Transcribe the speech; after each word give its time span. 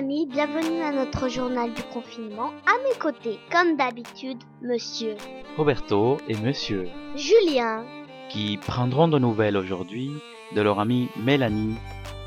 Amis, 0.00 0.24
bienvenue 0.24 0.80
à 0.80 0.92
notre 0.92 1.28
journal 1.28 1.74
du 1.74 1.82
confinement. 1.92 2.52
À 2.64 2.72
mes 2.88 2.98
côtés, 2.98 3.38
comme 3.52 3.76
d'habitude, 3.76 4.38
monsieur 4.62 5.14
Roberto 5.58 6.16
et 6.26 6.36
Monsieur, 6.36 6.88
Julien. 7.16 7.84
qui 8.30 8.56
prendront 8.56 9.08
de 9.08 9.18
nouvelles 9.18 9.58
aujourd'hui 9.58 10.10
de 10.56 10.62
leur 10.62 10.80
amie 10.80 11.10
Mélanie 11.18 11.76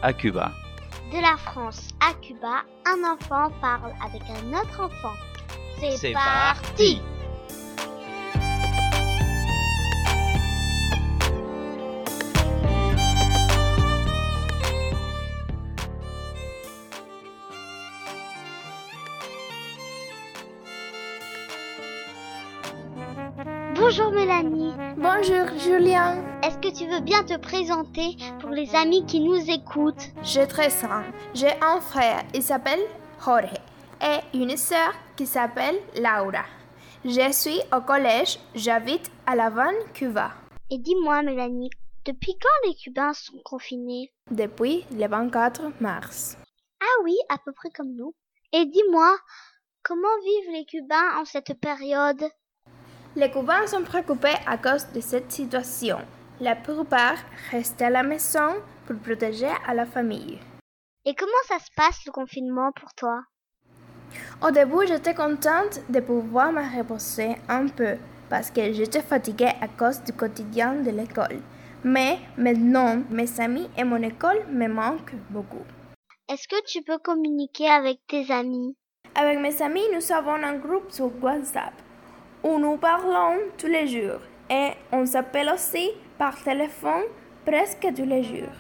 à 0.04 0.14
Cuba. 0.14 0.52
De 1.12 1.20
la 1.20 1.36
France 1.36 1.90
à 2.00 2.14
Cuba, 2.22 2.62
un 2.86 3.12
enfant 3.12 3.50
parle 3.60 3.94
avec 4.06 4.22
un 4.30 4.56
autre 4.56 4.80
enfant. 4.80 5.16
C'est 5.98 6.14
parti 6.14 7.02
Bonjour 23.86 24.12
Mélanie, 24.12 24.74
Bonjour 24.96 25.60
Julien, 25.60 26.16
est-ce 26.42 26.58
que 26.58 26.74
tu 26.74 26.90
veux 26.90 27.02
bien 27.02 27.22
te 27.26 27.38
présenter 27.38 28.16
pour 28.40 28.50
les 28.50 28.74
amis 28.76 29.06
qui 29.06 29.20
nous 29.20 29.36
écoutent? 29.52 30.08
J'ai 30.24 30.48
13 30.48 30.86
ans. 30.86 31.04
J'ai 31.34 31.52
un 31.62 31.82
frère, 31.82 32.24
il 32.34 32.42
s'appelle 32.42 32.80
Jorge, 33.24 33.60
et 34.02 34.38
une 34.38 34.56
sœur 34.56 34.94
qui 35.18 35.26
s'appelle 35.26 35.76
Laura. 35.98 36.46
Je 37.04 37.30
suis 37.34 37.60
au 37.76 37.82
collège, 37.82 38.40
j'habite 38.56 39.12
à 39.26 39.36
La 39.36 39.48
Havane, 39.48 39.76
Cuba, 39.94 40.32
Et 40.70 40.78
dis-moi 40.78 41.22
Mélanie, 41.22 41.70
depuis 42.06 42.38
quand 42.42 42.70
les 42.70 42.76
Cubains 42.76 43.14
sont 43.14 43.42
confinés? 43.44 44.14
Depuis 44.32 44.86
le 44.94 45.10
24 45.10 45.82
mars. 45.82 46.38
Ah 46.80 47.04
oui, 47.04 47.18
à 47.28 47.38
peu 47.38 47.52
près 47.52 47.70
comme 47.70 47.94
nous. 47.98 48.16
Et 48.54 48.66
dis-moi, 48.66 49.14
comment 49.84 50.08
vivent 50.24 50.54
les 50.54 50.66
Cubains 50.66 51.20
en 51.20 51.26
cette 51.26 51.60
période? 51.60 52.24
Les 53.16 53.30
Cubains 53.30 53.68
sont 53.68 53.84
préoccupés 53.84 54.40
à 54.48 54.58
cause 54.58 54.88
de 54.92 55.00
cette 55.00 55.32
situation. 55.32 56.00
La 56.40 56.56
plupart 56.56 57.18
restent 57.52 57.84
à 57.84 57.92
la 57.92 58.02
maison 58.02 58.56
pour 58.88 58.96
protéger 58.98 59.52
à 59.68 59.76
la 59.76 59.86
famille. 59.86 60.40
Et 61.06 61.14
comment 61.14 61.44
ça 61.48 61.60
se 61.60 61.70
passe 61.76 62.00
le 62.08 62.12
confinement 62.12 62.72
pour 62.72 62.92
toi? 62.96 63.22
Au 64.42 64.50
début, 64.50 64.88
j'étais 64.88 65.14
contente 65.14 65.82
de 65.90 66.00
pouvoir 66.00 66.52
me 66.52 66.64
reposer 66.76 67.36
un 67.50 67.68
peu 67.68 67.98
parce 68.32 68.50
que 68.50 68.74
j'étais 68.74 69.04
fatiguée 69.04 69.52
à 69.62 69.68
cause 69.68 70.02
du 70.02 70.14
quotidien 70.14 70.74
de 70.82 70.90
l'école. 70.90 71.40
Mais 71.84 72.18
maintenant, 72.36 73.04
mes 73.12 73.40
amis 73.40 73.70
et 73.78 73.84
mon 73.84 74.02
école 74.02 74.44
me 74.50 74.68
manquent 74.68 75.14
beaucoup. 75.30 75.66
Est-ce 76.30 76.48
que 76.48 76.66
tu 76.66 76.82
peux 76.82 76.98
communiquer 76.98 77.70
avec 77.70 78.00
tes 78.08 78.32
amis? 78.32 78.76
Avec 79.14 79.38
mes 79.38 79.62
amis, 79.62 79.86
nous 79.94 80.12
avons 80.12 80.44
un 80.44 80.56
groupe 80.56 80.90
sur 80.92 81.12
WhatsApp 81.22 81.74
où 82.44 82.60
nous 82.60 82.78
parlons 82.78 83.40
tous 83.58 83.68
les 83.68 83.88
jours 83.88 84.20
et 84.50 84.72
on 84.92 85.06
s'appelle 85.06 85.50
aussi 85.54 85.92
par 86.18 86.42
téléphone 86.44 87.04
presque 87.46 87.88
tous 87.96 88.06
les 88.06 88.24
jours. 88.24 88.58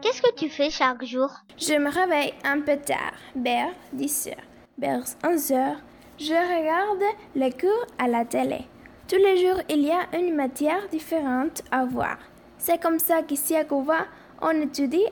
Qu'est-ce 0.00 0.22
que 0.22 0.34
tu 0.34 0.48
fais 0.48 0.70
chaque 0.70 1.04
jour? 1.04 1.30
Je 1.56 1.74
me 1.74 1.90
réveille 1.90 2.34
un 2.44 2.60
peu 2.60 2.76
tard, 2.76 3.14
vers 3.36 3.72
10 3.92 4.28
heures, 4.28 4.46
vers 4.78 5.02
11 5.24 5.52
heures. 5.52 5.80
Je 6.18 6.34
regarde 6.34 7.02
les 7.34 7.52
cours 7.52 7.86
à 7.98 8.08
la 8.08 8.24
télé. 8.24 8.60
Tous 9.08 9.16
les 9.16 9.38
jours, 9.38 9.60
il 9.68 9.82
y 9.82 9.90
a 9.90 10.06
une 10.16 10.34
matière 10.34 10.88
différente 10.88 11.62
à 11.70 11.84
voir. 11.84 12.18
C'est 12.58 12.80
comme 12.80 12.98
ça 12.98 13.22
qu'ici 13.22 13.56
à 13.56 13.64
Cuba, 13.64 14.06
on 14.42 14.60
étudie 14.60 15.06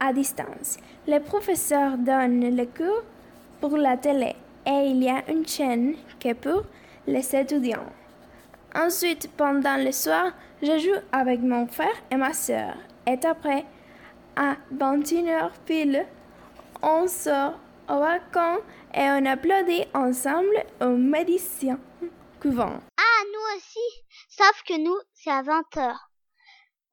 à 0.00 0.12
distance. 0.12 0.78
Les 1.06 1.20
professeurs 1.20 1.96
donnent 1.98 2.40
les 2.40 2.66
cours 2.66 3.02
pour 3.60 3.76
la 3.76 3.96
télé 3.96 4.34
et 4.66 4.90
il 4.90 5.02
y 5.02 5.08
a 5.08 5.22
une 5.30 5.46
chaîne 5.46 5.94
qui 6.18 6.28
est 6.28 6.34
pour 6.34 6.64
les 7.06 7.36
étudiants. 7.36 7.92
Ensuite, 8.74 9.30
pendant 9.36 9.76
le 9.76 9.92
soir, 9.92 10.32
je 10.62 10.78
joue 10.78 11.00
avec 11.12 11.40
mon 11.40 11.66
frère 11.66 11.96
et 12.10 12.16
ma 12.16 12.32
sœur. 12.32 12.74
Et 13.06 13.18
après, 13.24 13.64
à 14.34 14.56
21h 14.74 15.50
pile, 15.64 16.04
on 16.82 17.06
sort 17.06 17.58
au 17.88 18.00
balcon 18.00 18.58
et 18.94 19.02
on 19.02 19.24
applaudit 19.26 19.84
ensemble 19.94 20.64
aux 20.80 20.96
médecins 20.96 21.78
couvent. 22.40 22.80
Ah, 22.98 23.22
nous 23.32 23.56
aussi 23.56 24.04
Sauf 24.28 24.62
que 24.68 24.78
nous, 24.78 24.98
c'est 25.14 25.30
à 25.30 25.42
20h. 25.42 26.05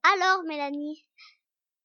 Alors 0.06 0.44
Mélanie, 0.46 1.06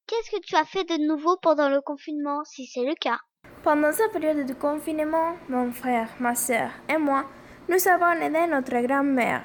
qu'est-ce 0.08 0.32
que 0.32 0.42
tu 0.42 0.56
as 0.56 0.64
fait 0.64 0.82
de 0.82 1.06
nouveau 1.06 1.36
pendant 1.40 1.68
le 1.68 1.80
confinement, 1.80 2.42
si 2.44 2.66
c'est 2.66 2.84
le 2.84 2.94
cas? 3.00 3.20
Pendant 3.62 3.92
cette 3.92 4.10
période 4.10 4.44
de 4.44 4.54
confinement, 4.54 5.36
mon 5.48 5.70
frère, 5.70 6.08
ma 6.18 6.34
sœur 6.34 6.70
et 6.88 6.96
moi, 6.96 7.26
nous 7.68 7.86
avons 7.86 8.20
aidé 8.20 8.46
notre 8.48 8.76
grand-mère 8.84 9.44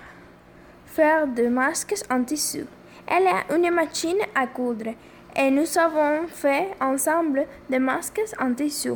faire 0.87 1.27
des 1.27 1.49
masques 1.49 1.93
en 2.09 2.23
tissu. 2.23 2.65
Elle 3.05 3.27
a 3.27 3.55
une 3.55 3.69
machine 3.69 4.21
à 4.33 4.47
coudre 4.47 4.95
et 5.35 5.51
nous 5.51 5.77
avons 5.77 6.27
fait 6.27 6.71
ensemble 6.81 7.45
des 7.69 7.79
masques 7.79 8.21
en 8.39 8.55
tissu 8.55 8.93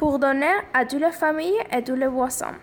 pour 0.00 0.18
donner 0.18 0.54
à 0.74 0.84
toutes 0.84 1.02
les 1.02 1.12
familles 1.12 1.62
et 1.70 1.84
tous 1.84 1.94
les 1.94 2.08
voisins. 2.08 2.56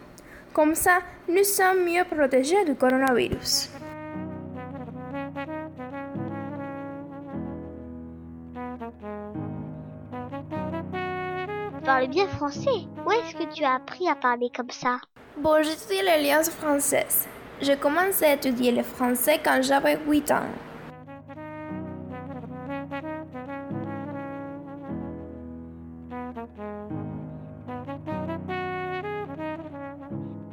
Comme 0.52 0.76
ça, 0.76 1.00
nous 1.30 1.46
sommes 1.46 1.86
mieux 1.86 2.04
protégés 2.04 2.66
du 2.66 2.76
coronavirus. 2.76 3.70
Parles 11.88 12.10
bien 12.10 12.28
français. 12.28 12.82
Où 13.06 13.12
est-ce 13.12 13.34
que 13.34 13.54
tu 13.56 13.64
as 13.64 13.76
appris 13.76 14.10
à 14.10 14.16
parler 14.16 14.52
comme 14.54 14.70
ça? 14.70 14.98
Bon, 15.38 15.56
j'étudie 15.64 16.04
l'Alliance 16.04 16.50
française. 16.50 17.30
J'ai 17.62 17.78
commencé 17.78 18.26
à 18.26 18.34
étudier 18.34 18.74
le 18.74 18.84
français 18.84 19.40
quand 19.42 19.62
j'avais 19.62 19.98
8 20.06 20.32
ans. 20.32 20.50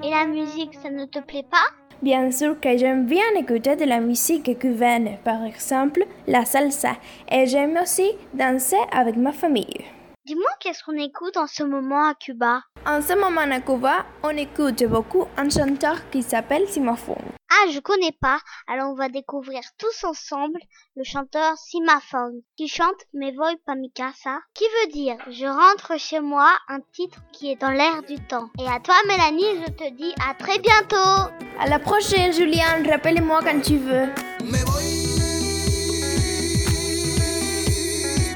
Et 0.04 0.10
la 0.10 0.26
musique, 0.26 0.74
ça 0.80 0.90
ne 0.90 1.06
te 1.06 1.18
plaît 1.18 1.46
pas? 1.50 1.66
Bien 2.00 2.30
sûr 2.30 2.60
que 2.60 2.76
j'aime 2.76 3.06
bien 3.06 3.34
écouter 3.36 3.74
de 3.74 3.86
la 3.86 3.98
musique 3.98 4.56
cubaine, 4.60 5.18
par 5.24 5.42
exemple 5.42 6.04
la 6.28 6.44
salsa, 6.44 6.92
et 7.28 7.46
j'aime 7.46 7.76
aussi 7.82 8.12
danser 8.34 8.76
avec 8.92 9.16
ma 9.16 9.32
famille. 9.32 9.84
Dis-moi 10.26 10.48
qu'est-ce 10.58 10.82
qu'on 10.82 10.96
écoute 10.96 11.36
en 11.36 11.46
ce 11.46 11.62
moment 11.62 12.08
à 12.08 12.14
Cuba? 12.14 12.62
En 12.86 13.02
ce 13.02 13.12
moment 13.12 13.42
à 13.42 13.60
Cuba, 13.60 14.06
on 14.22 14.30
écoute 14.30 14.82
beaucoup 14.84 15.26
un 15.36 15.50
chanteur 15.50 16.08
qui 16.08 16.22
s'appelle 16.22 16.66
Simophone. 16.66 17.20
Ah, 17.50 17.70
je 17.70 17.78
connais 17.78 18.16
pas. 18.18 18.38
Alors 18.66 18.90
on 18.90 18.94
va 18.94 19.10
découvrir 19.10 19.60
tous 19.76 20.02
ensemble 20.04 20.58
le 20.96 21.04
chanteur 21.04 21.58
Simaphone 21.58 22.40
qui 22.56 22.68
chante 22.68 23.04
Me 23.12 23.36
voy 23.36 23.58
pa 23.66 23.74
mi 23.74 23.92
casa, 23.92 24.38
qui 24.54 24.64
veut 24.64 24.92
dire 24.92 25.18
je 25.28 25.44
rentre 25.44 26.00
chez 26.00 26.20
moi, 26.20 26.48
un 26.68 26.80
titre 26.94 27.18
qui 27.32 27.50
est 27.52 27.60
dans 27.60 27.68
l'air 27.68 28.02
du 28.02 28.16
temps. 28.26 28.48
Et 28.58 28.66
à 28.66 28.80
toi 28.80 28.94
Mélanie, 29.06 29.62
je 29.66 29.72
te 29.72 29.90
dis 29.90 30.14
à 30.26 30.32
très 30.32 30.58
bientôt. 30.58 31.34
À 31.60 31.68
la 31.68 31.78
prochaine, 31.78 32.32
Julien, 32.32 32.82
rappelle-moi 32.88 33.40
quand 33.42 33.60
tu 33.60 33.76
veux. 33.76 34.06
Me 34.42 34.56
voy 34.64 34.84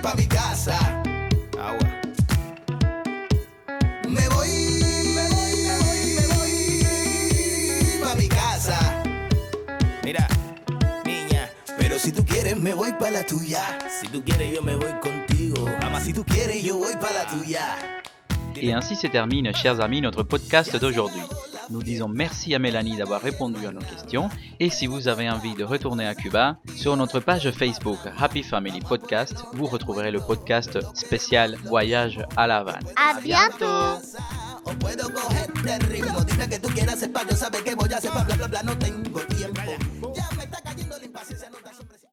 pa 0.02 0.14
mi 0.16 0.28
casa. 0.28 0.97
Quieres 12.48 12.62
me 12.62 12.72
voy 12.72 12.92
pa 12.98 13.10
la 13.10 13.24
tuya. 13.24 13.62
Si 14.00 14.08
tú 14.08 14.22
quieres 14.24 14.54
yo 14.54 14.62
me 14.62 14.74
voy 14.74 14.92
contigo. 15.00 15.66
Mamá, 15.82 16.00
si 16.00 16.12
tú 16.12 16.24
quieres 16.24 16.62
yo 16.62 16.78
voy 16.78 16.94
pa 16.94 17.12
la 17.12 17.26
tuya. 17.26 17.76
Et 18.56 18.72
ainsi 18.72 18.96
se 18.96 19.06
termine, 19.06 19.52
chers 19.54 19.80
amis, 19.80 20.00
notre 20.00 20.22
podcast 20.22 20.74
d'aujourd'hui. 20.76 21.22
Nous 21.70 21.82
disons 21.82 22.08
merci 22.08 22.54
à 22.54 22.58
Mélanie 22.58 22.96
d'avoir 22.96 23.20
répondu 23.20 23.66
à 23.66 23.70
nos 23.70 23.80
questions 23.80 24.30
et 24.58 24.70
si 24.70 24.86
vous 24.86 25.06
avez 25.06 25.28
envie 25.28 25.54
de 25.54 25.64
retourner 25.64 26.06
à 26.06 26.14
Cuba, 26.14 26.56
sur 26.74 26.96
notre 26.96 27.20
page 27.20 27.50
Facebook 27.50 27.98
Happy 28.18 28.42
Family 28.42 28.80
Podcast, 28.80 29.44
vous 29.52 29.66
retrouverez 29.66 30.10
le 30.10 30.18
podcast 30.18 30.78
spécial 30.94 31.56
Voyage 31.64 32.24
à 32.36 32.46
La 32.46 32.58
Havane. 32.58 32.86
À 32.96 33.20
bientôt. 33.20 33.66